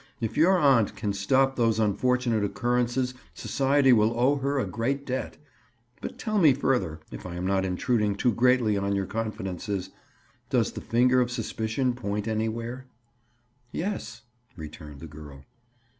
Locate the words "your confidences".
8.95-9.91